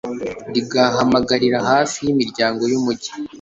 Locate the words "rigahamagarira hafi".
0.53-1.97